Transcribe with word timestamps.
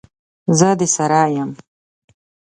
زه 0.57 0.69
درسره 0.79 1.21
یم. 1.41 1.51